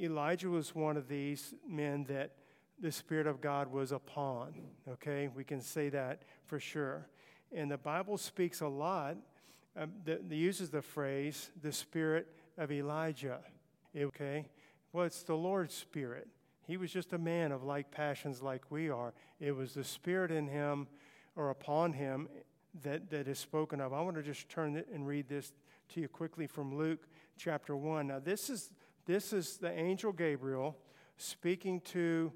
[0.00, 2.32] Elijah was one of these men that
[2.80, 4.54] the Spirit of God was upon.
[4.88, 7.06] Okay, we can say that for sure.
[7.54, 9.16] And the Bible speaks a lot,
[9.76, 13.40] um, that uses the phrase, the Spirit of Elijah.
[13.96, 14.46] Okay,
[14.92, 16.28] well, it's the Lord's Spirit.
[16.66, 19.12] He was just a man of like passions like we are.
[19.40, 20.86] It was the Spirit in him
[21.36, 22.28] or upon him
[22.82, 23.92] that, that is spoken of.
[23.92, 25.52] I want to just turn and read this
[25.90, 28.06] to you quickly from Luke chapter 1.
[28.06, 28.70] Now, this is,
[29.06, 30.76] this is the angel Gabriel
[31.16, 32.32] speaking to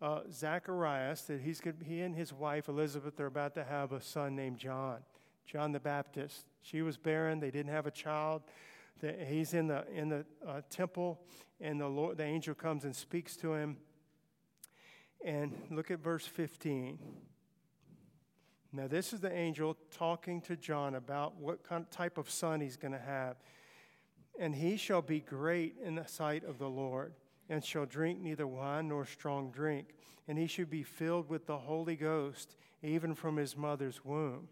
[0.00, 4.36] uh, Zacharias that he's, he and his wife Elizabeth are about to have a son
[4.36, 4.98] named John,
[5.46, 6.46] John the Baptist.
[6.62, 8.42] She was barren, they didn't have a child.
[9.00, 11.20] The, he's in the, in the uh, temple,
[11.60, 13.76] and the, Lord, the angel comes and speaks to him.
[15.24, 16.98] And look at verse 15.
[18.72, 22.76] Now, this is the angel talking to John about what kind type of son he's
[22.76, 23.36] going to have.
[24.38, 27.14] And he shall be great in the sight of the Lord
[27.48, 29.94] and shall drink neither wine nor strong drink,
[30.28, 34.48] and he should be filled with the Holy Ghost, even from his mother's womb.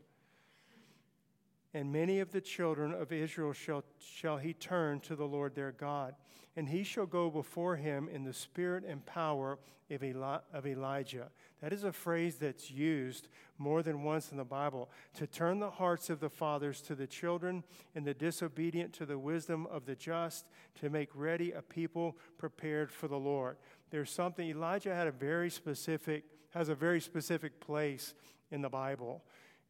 [1.75, 5.73] And many of the children of Israel shall, shall he turn to the Lord their
[5.73, 6.15] God.
[6.57, 9.59] And he shall go before him in the spirit and power
[9.91, 11.31] of, Eli- of Elijah.
[11.61, 13.27] That is a phrase that's used
[13.59, 17.09] more than once in the Bible to turn the hearts of the fathers to the
[17.09, 17.65] children
[17.97, 20.47] and the disobedient to the wisdom of the just,
[20.81, 23.57] to make ready a people prepared for the Lord.
[23.91, 28.15] There's something, Elijah had a very specific, has a very specific place
[28.53, 29.25] in the Bible.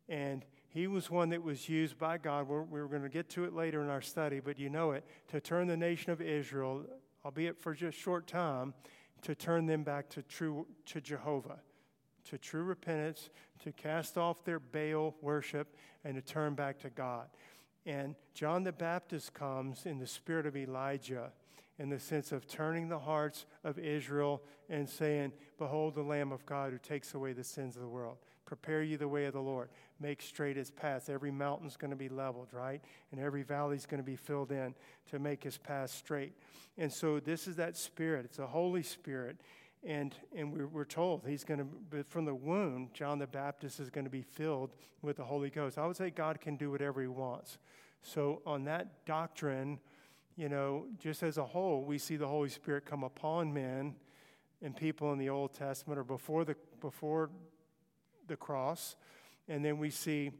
[0.07, 2.49] And he was one that was used by God.
[2.49, 5.05] We're, we're going to get to it later in our study, but you know it,
[5.29, 6.85] to turn the nation of Israel,
[7.25, 8.75] albeit for just a short time,
[9.23, 11.61] to turn them back to true to Jehovah,
[12.29, 13.31] to true repentance,
[13.63, 17.29] to cast off their Baal worship, and to turn back to God.
[17.87, 21.31] And John the Baptist comes in the spirit of Elijah
[21.79, 26.45] in the sense of turning the hearts of Israel and saying, Behold the Lamb of
[26.47, 28.17] God who takes away the sins of the world.
[28.45, 29.71] Prepare you the way of the Lord.
[30.05, 31.09] Make straight his path.
[31.09, 32.83] Every mountain's going to be leveled, right?
[33.11, 34.75] And every valley's going to be filled in
[35.11, 36.35] to make his path straight.
[36.77, 38.27] And so this is that spirit.
[38.27, 39.38] It's a Holy Spirit.
[39.83, 44.05] And, and we're, told he's going to, from the womb, John the Baptist is going
[44.05, 45.79] to be filled with the Holy Ghost.
[45.79, 47.57] I would say God can do whatever he wants.
[48.03, 49.81] So, on that doctrine,
[50.37, 53.95] you know, just as a whole, we see the Holy Spirit come upon men
[54.61, 57.31] and people in the Old Testament or before the, before
[58.29, 58.97] the cross.
[59.48, 60.30] And then we see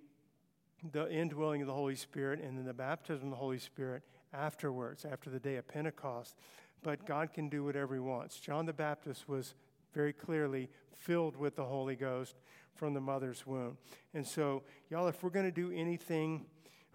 [0.92, 5.04] the indwelling of the Holy Spirit and then the baptism of the Holy Spirit afterwards,
[5.04, 6.36] after the day of Pentecost.
[6.82, 8.38] But God can do whatever He wants.
[8.38, 9.54] John the Baptist was
[9.94, 12.36] very clearly filled with the Holy Ghost
[12.74, 13.78] from the mother's womb.
[14.12, 16.46] And so, y'all, if we're going to do anything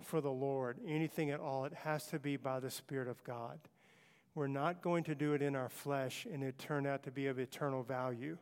[0.04, 3.60] for the Lord, anything at all, it has to be by the Spirit of God.
[4.36, 7.28] We're not going to do it in our flesh and it turn out to be
[7.28, 8.38] of eternal value.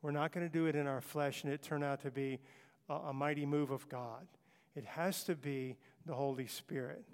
[0.00, 2.40] We're not going to do it in our flesh and it turn out to be
[2.88, 4.26] a, a mighty move of God.
[4.74, 7.04] It has to be the Holy Spirit.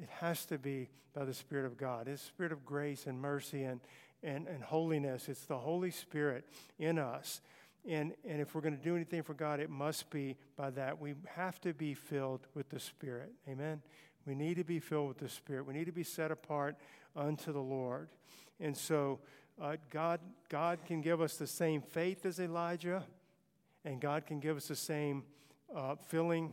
[0.00, 2.08] It has to be by the Spirit of God.
[2.08, 3.80] It's Spirit of grace and mercy and,
[4.22, 5.28] and, and holiness.
[5.28, 6.44] It's the Holy Spirit
[6.78, 7.40] in us.
[7.88, 11.00] And, and if we're going to do anything for God, it must be by that.
[11.00, 13.32] We have to be filled with the Spirit.
[13.48, 13.82] Amen?
[14.26, 15.66] We need to be filled with the Spirit.
[15.66, 16.76] We need to be set apart
[17.16, 18.08] unto the Lord.
[18.60, 19.20] And so,
[19.60, 23.04] uh, God, God can give us the same faith as Elijah,
[23.84, 25.24] and God can give us the same
[25.74, 26.52] uh, filling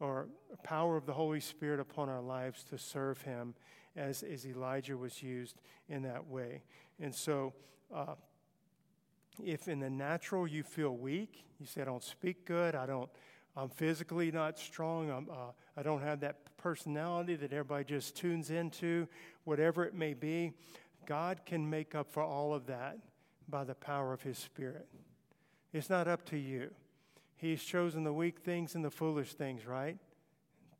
[0.00, 0.28] or
[0.62, 3.54] power of the Holy Spirit upon our lives to serve Him
[3.96, 6.62] as, as Elijah was used in that way.
[7.00, 7.54] And so,
[7.94, 8.14] uh,
[9.44, 13.10] if in the natural you feel weak, you say, I don't speak good, I don't,
[13.56, 18.50] I'm physically not strong, I'm, uh, I don't have that personality that everybody just tunes
[18.50, 19.06] into,
[19.44, 20.52] whatever it may be,
[21.06, 22.98] God can make up for all of that
[23.48, 24.88] by the power of his Spirit.
[25.76, 26.70] It's not up to you.
[27.36, 29.98] He's chosen the weak things and the foolish things, right?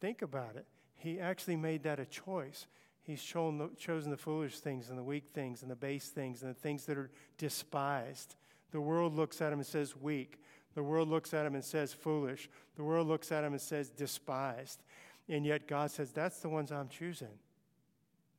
[0.01, 0.65] Think about it.
[0.95, 2.67] He actually made that a choice.
[3.03, 6.51] He's the, chosen the foolish things and the weak things and the base things and
[6.51, 8.37] the things that are despised.
[8.71, 10.41] The world looks at him and says weak.
[10.75, 12.49] The world looks at him and says foolish.
[12.77, 14.83] The world looks at him and says despised.
[15.29, 17.39] And yet God says, that's the ones I'm choosing.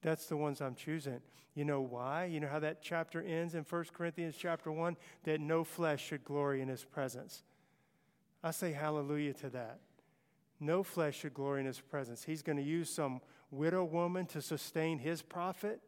[0.07, 1.19] That's the ones I'm choosing.
[1.53, 2.27] You know why?
[2.27, 4.95] You know how that chapter ends in 1 Corinthians chapter 1?
[5.25, 7.43] That no flesh should glory in his presence.
[8.41, 9.81] I say hallelujah to that.
[10.61, 12.23] No flesh should glory in his presence.
[12.23, 13.19] He's going to use some
[13.51, 15.81] widow woman to sustain his prophet.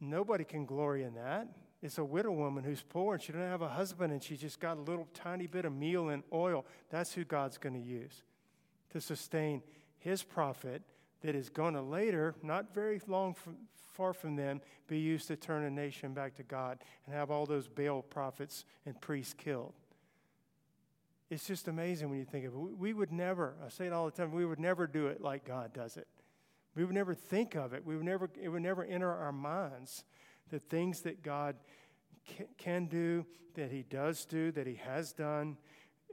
[0.00, 1.46] Nobody can glory in that.
[1.80, 4.58] It's a widow woman who's poor and she doesn't have a husband and she just
[4.58, 6.66] got a little tiny bit of meal and oil.
[6.90, 8.24] That's who God's going to use
[8.90, 9.62] to sustain
[10.00, 10.82] his prophet
[11.24, 13.56] that is going to later, not very long from,
[13.92, 17.46] far from them, be used to turn a nation back to God and have all
[17.46, 19.72] those Baal prophets and priests killed.
[21.30, 22.58] It's just amazing when you think of it.
[22.58, 25.46] We would never, I say it all the time, we would never do it like
[25.46, 26.06] God does it.
[26.76, 27.86] We would never think of it.
[27.86, 30.04] We would never, it would never enter our minds
[30.50, 31.56] the things that God
[32.58, 35.56] can do, that He does do, that He has done.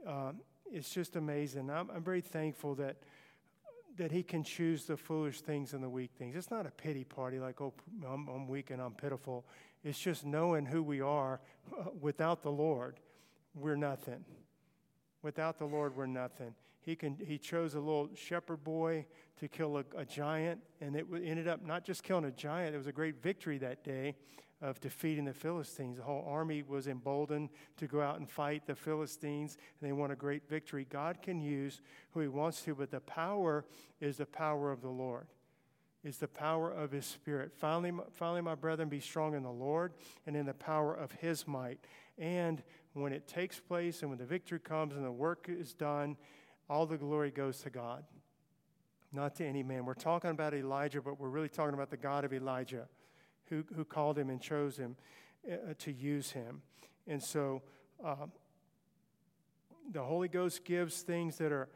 [0.06, 0.32] Uh,
[0.72, 1.68] it's just amazing.
[1.68, 2.96] I'm, I'm very thankful that
[3.96, 6.34] that he can choose the foolish things and the weak things.
[6.34, 7.72] It's not a pity party like, oh,
[8.08, 9.44] I'm, I'm weak and I'm pitiful.
[9.84, 11.40] It's just knowing who we are.
[11.78, 13.00] Uh, without the Lord,
[13.54, 14.24] we're nothing.
[15.22, 16.54] Without the Lord, we're nothing.
[16.80, 19.06] He, can, he chose a little shepherd boy
[19.38, 22.78] to kill a, a giant, and it ended up not just killing a giant, it
[22.78, 24.16] was a great victory that day
[24.62, 25.96] of defeating the Philistines.
[25.96, 30.12] The whole army was emboldened to go out and fight the Philistines, and they won
[30.12, 30.86] a great victory.
[30.88, 31.80] God can use
[32.12, 33.64] who He wants to, but the power
[34.00, 35.26] is the power of the Lord.
[36.04, 37.52] Is the power of His Spirit.
[37.54, 39.92] Finally, finally, my brethren, be strong in the Lord
[40.26, 41.78] and in the power of His might.
[42.18, 42.62] And
[42.94, 46.16] when it takes place and when the victory comes and the work is done,
[46.68, 48.04] all the glory goes to God,
[49.12, 49.84] not to any man.
[49.84, 52.88] We're talking about Elijah, but we're really talking about the God of Elijah
[53.52, 54.96] who, who called him and chose him
[55.50, 56.62] uh, to use him.
[57.06, 57.60] And so
[58.02, 58.26] uh,
[59.92, 61.68] the Holy Ghost gives things that are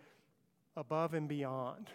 [0.75, 1.91] above and beyond.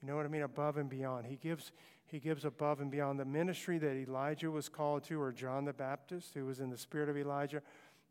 [0.00, 0.42] You know what I mean?
[0.42, 1.26] Above and beyond.
[1.26, 1.72] He gives,
[2.06, 3.18] he gives above and beyond.
[3.18, 6.78] The ministry that Elijah was called to, or John the Baptist, who was in the
[6.78, 7.62] spirit of Elijah,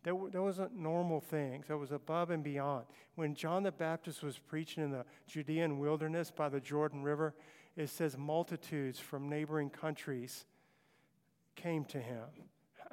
[0.03, 1.67] that, that wasn't normal things.
[1.67, 2.85] That was above and beyond.
[3.15, 7.35] When John the Baptist was preaching in the Judean wilderness by the Jordan River,
[7.75, 10.45] it says multitudes from neighboring countries
[11.55, 12.23] came to him.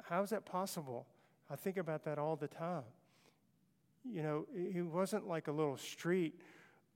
[0.03, 1.07] How is that possible?
[1.49, 2.83] I think about that all the time.
[4.05, 6.39] You know, he wasn't like a little street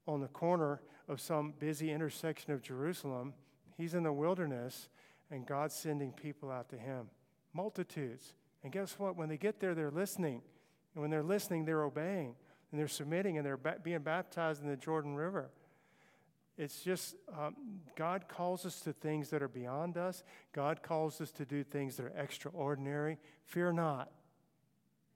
[0.06, 3.34] on the corner of some busy intersection of Jerusalem.
[3.76, 4.88] He's in the wilderness,
[5.30, 7.10] and God's sending people out to him.
[7.52, 8.34] Multitudes.
[8.64, 9.16] And guess what?
[9.16, 10.40] When they get there, they're listening.
[10.94, 12.34] And when they're listening, they're obeying.
[12.72, 15.50] And they're submitting and they're ba- being baptized in the Jordan River.
[16.56, 17.54] It's just, um,
[17.94, 20.22] God calls us to things that are beyond us.
[20.52, 23.18] God calls us to do things that are extraordinary.
[23.44, 24.10] Fear not.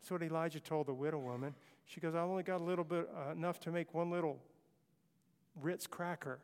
[0.00, 1.54] That's what Elijah told the widow woman.
[1.86, 4.40] She goes, I've only got a little bit, uh, enough to make one little
[5.60, 6.40] Ritz cracker.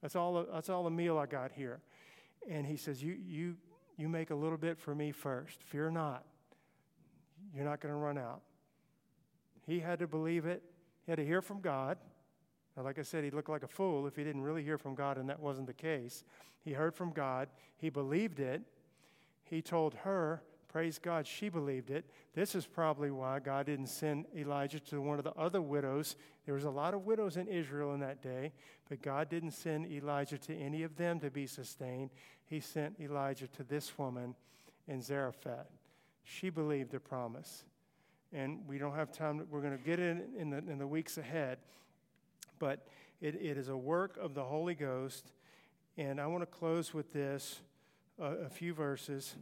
[0.00, 1.80] That's all, that's all the meal I got here.
[2.48, 3.56] And he says, you, you,
[3.96, 5.62] you make a little bit for me first.
[5.62, 6.24] Fear not.
[7.54, 8.42] You're not going to run out.
[9.66, 10.62] He had to believe it,
[11.04, 11.98] he had to hear from God.
[12.76, 14.94] Now, like I said, he looked like a fool if he didn't really hear from
[14.94, 16.24] God, and that wasn't the case.
[16.62, 18.62] He heard from God, he believed it.
[19.44, 22.04] He told her, praise God, she believed it.
[22.34, 26.16] This is probably why God didn't send Elijah to one of the other widows.
[26.44, 28.52] There was a lot of widows in Israel in that day,
[28.88, 32.10] but God didn't send Elijah to any of them to be sustained.
[32.44, 34.34] He sent Elijah to this woman
[34.86, 35.70] in Zarephath.
[36.28, 37.64] She believed the promise.
[38.32, 41.16] And we don't have time, we're going to get it in the, in the weeks
[41.18, 41.58] ahead.
[42.58, 42.88] But
[43.20, 45.32] it, it is a work of the Holy Ghost.
[45.96, 47.60] And I want to close with this
[48.20, 49.36] uh, a few verses.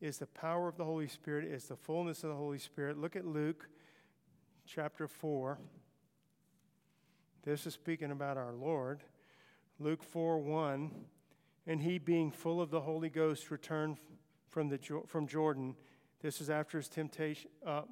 [0.00, 2.98] Is the power of the Holy Spirit, is the fullness of the Holy Spirit.
[2.98, 3.66] Look at Luke
[4.66, 5.58] chapter 4.
[7.42, 9.02] This is speaking about our Lord.
[9.80, 10.90] Luke 4 1.
[11.66, 13.96] And he, being full of the Holy Ghost, returned
[14.50, 15.74] from, the, from Jordan
[16.20, 17.82] this is after his temptation, uh,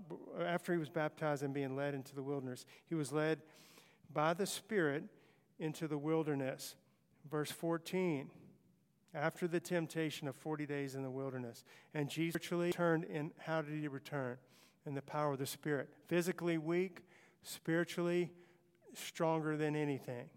[0.44, 2.66] after he was baptized and being led into the wilderness.
[2.86, 3.40] He was led
[4.12, 5.04] by the Spirit
[5.58, 6.74] into the wilderness.
[7.30, 8.30] Verse 14,
[9.14, 11.64] after the temptation of 40 days in the wilderness.
[11.94, 14.36] And Jesus returned, in, how did he return?
[14.84, 15.88] In the power of the Spirit.
[16.06, 17.00] Physically weak,
[17.42, 18.32] spiritually
[18.94, 20.28] stronger than anything.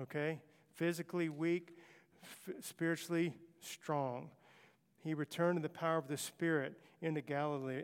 [0.00, 0.40] Okay?
[0.74, 1.76] Physically weak,
[2.22, 4.30] f- spiritually strong.
[5.02, 7.82] He returned in the power of the Spirit into Galilee,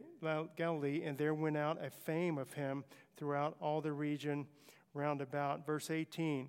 [0.57, 2.85] Galilee, and there went out a fame of him
[3.17, 4.47] throughout all the region
[4.93, 5.65] round about.
[5.65, 6.49] Verse 18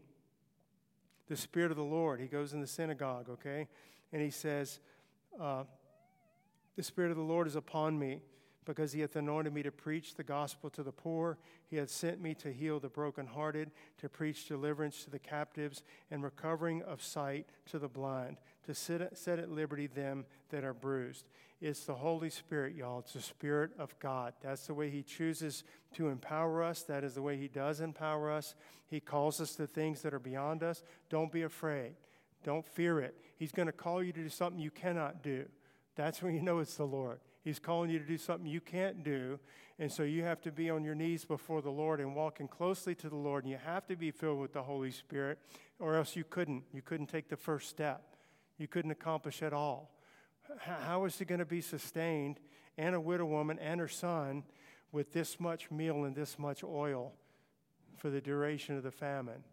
[1.27, 3.67] The Spirit of the Lord, he goes in the synagogue, okay?
[4.11, 4.79] And he says,
[5.39, 5.63] uh,
[6.75, 8.21] The Spirit of the Lord is upon me
[8.65, 11.37] because he hath anointed me to preach the gospel to the poor.
[11.69, 16.23] He hath sent me to heal the brokenhearted, to preach deliverance to the captives, and
[16.23, 21.25] recovering of sight to the blind, to set at liberty them that are bruised.
[21.61, 22.99] It's the Holy Spirit, y'all.
[22.99, 24.33] It's the Spirit of God.
[24.41, 25.63] That's the way He chooses
[25.93, 26.81] to empower us.
[26.83, 28.55] That is the way He does empower us.
[28.87, 30.83] He calls us to things that are beyond us.
[31.09, 31.93] Don't be afraid.
[32.43, 33.15] Don't fear it.
[33.37, 35.45] He's going to call you to do something you cannot do.
[35.95, 37.19] That's when you know it's the Lord.
[37.45, 39.39] He's calling you to do something you can't do.
[39.77, 42.95] And so you have to be on your knees before the Lord and walking closely
[42.95, 43.43] to the Lord.
[43.43, 45.37] And you have to be filled with the Holy Spirit,
[45.77, 46.63] or else you couldn't.
[46.73, 48.15] You couldn't take the first step.
[48.57, 49.91] You couldn't accomplish it all.
[50.57, 52.39] How is he going to be sustained,
[52.79, 54.43] and a widow woman and her son,
[54.91, 57.13] with this much meal and this much oil
[57.97, 59.43] for the duration of the famine?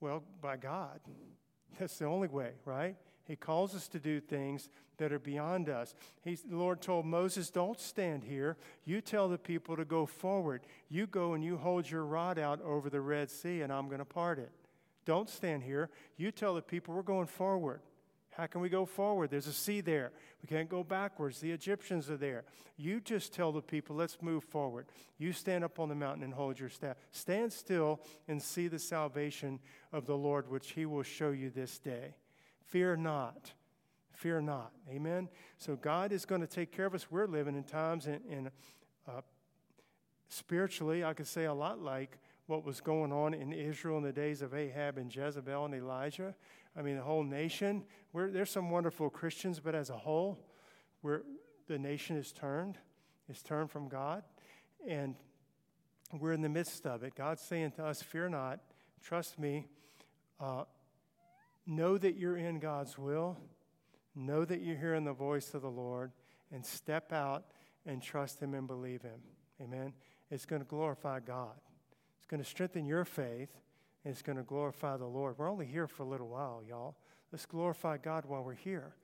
[0.00, 1.00] Well, by God.
[1.80, 2.96] That's the only way, right?
[3.24, 4.68] He calls us to do things
[4.98, 5.94] that are beyond us.
[6.22, 8.56] He's, the Lord told Moses, Don't stand here.
[8.84, 10.62] You tell the people to go forward.
[10.88, 13.98] You go and you hold your rod out over the Red Sea, and I'm going
[13.98, 14.50] to part it.
[15.04, 15.90] Don't stand here.
[16.16, 17.80] You tell the people we're going forward.
[18.32, 19.30] How can we go forward?
[19.30, 20.10] There's a sea there.
[20.40, 21.40] We can't go backwards.
[21.40, 22.44] The Egyptians are there.
[22.78, 24.86] You just tell the people, let's move forward.
[25.18, 26.96] You stand up on the mountain and hold your staff.
[27.10, 29.60] Stand still and see the salvation
[29.92, 32.14] of the Lord, which he will show you this day.
[32.72, 33.52] Fear not.
[34.14, 34.72] Fear not.
[34.88, 35.28] Amen?
[35.58, 37.10] So God is going to take care of us.
[37.10, 38.50] We're living in times and, in
[39.06, 39.20] uh,
[40.30, 42.16] spiritually, I could say a lot like
[42.46, 46.34] what was going on in Israel in the days of Ahab and Jezebel and Elijah.
[46.74, 47.84] I mean, the whole nation.
[48.14, 50.38] We're, there's some wonderful Christians, but as a whole,
[51.02, 51.24] we're,
[51.68, 52.78] the nation is turned.
[53.28, 54.22] It's turned from God.
[54.88, 55.14] And
[56.18, 57.14] we're in the midst of it.
[57.14, 58.60] God's saying to us, Fear not,
[59.02, 59.66] trust me.
[60.40, 60.64] Uh,
[61.66, 63.38] Know that you're in God's will.
[64.14, 66.12] Know that you're hearing the voice of the Lord
[66.52, 67.44] and step out
[67.86, 69.20] and trust Him and believe Him.
[69.60, 69.92] Amen.
[70.30, 71.54] It's going to glorify God.
[72.18, 73.50] It's going to strengthen your faith
[74.04, 75.38] and it's going to glorify the Lord.
[75.38, 76.96] We're only here for a little while, y'all.
[77.30, 78.94] Let's glorify God while we're here.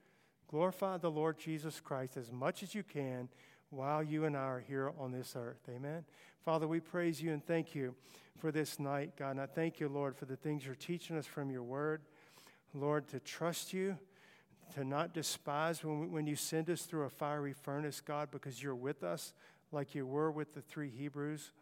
[0.48, 3.28] Glorify the Lord Jesus Christ as much as you can
[3.70, 5.60] while you and I are here on this earth.
[5.68, 6.04] Amen.
[6.44, 7.94] Father, we praise you and thank you
[8.38, 9.32] for this night, God.
[9.32, 12.02] And I thank you, Lord, for the things you're teaching us from your word.
[12.74, 13.96] Lord, to trust you,
[14.74, 18.74] to not despise when, when you send us through a fiery furnace, God, because you're
[18.74, 19.32] with us
[19.72, 21.52] like you were with the three Hebrews.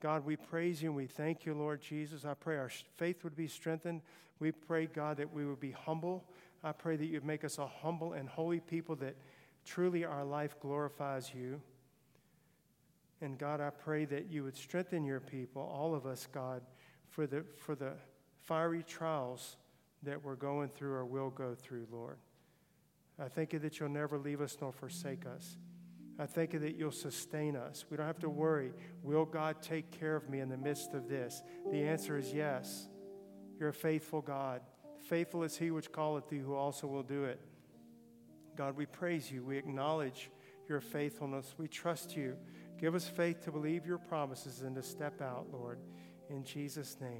[0.00, 2.24] God, we praise you and we thank you, Lord Jesus.
[2.24, 4.00] I pray our faith would be strengthened.
[4.38, 6.24] We pray, God, that we would be humble.
[6.64, 9.16] I pray that you'd make us a humble and holy people that
[9.66, 11.60] truly our life glorifies you.
[13.20, 16.62] And God, I pray that you would strengthen your people, all of us, God,
[17.10, 17.92] for the, for the
[18.38, 19.56] fiery trials
[20.02, 22.18] that we're going through or will go through, Lord.
[23.18, 25.58] I thank you that you'll never leave us nor forsake us.
[26.18, 27.84] I thank you that you'll sustain us.
[27.90, 28.72] We don't have to worry.
[29.02, 31.42] Will God take care of me in the midst of this?
[31.70, 32.88] The answer is yes.
[33.58, 34.62] You're a faithful God.
[35.08, 37.40] Faithful is he which calleth thee, who also will do it.
[38.56, 39.44] God, we praise you.
[39.44, 40.30] We acknowledge
[40.68, 41.54] your faithfulness.
[41.58, 42.36] We trust you.
[42.78, 45.78] Give us faith to believe your promises and to step out, Lord.
[46.30, 47.18] In Jesus' name.